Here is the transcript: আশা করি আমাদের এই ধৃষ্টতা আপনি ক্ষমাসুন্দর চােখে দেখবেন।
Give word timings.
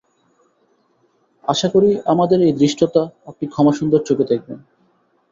আশা 1.43 1.67
করি 1.69 1.89
আমাদের 2.05 2.39
এই 2.41 2.53
ধৃষ্টতা 2.53 3.01
আপনি 3.27 3.45
ক্ষমাসুন্দর 3.47 4.01
চােখে 4.07 4.25
দেখবেন। 4.31 4.59